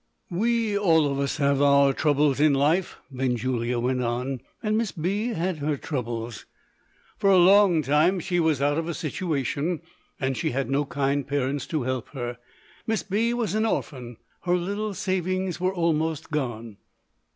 [0.31, 5.27] "We all of us have our troubles in life," Benjulia went on; "and Miss B.
[5.27, 6.47] had her troubles.
[7.19, 9.79] For a long time, she was out of a situation;
[10.19, 12.39] and she had no kind parents to help her.
[12.87, 13.31] Miss B.
[13.35, 14.17] was an orphan.
[14.45, 16.77] Her little savings were almost gone."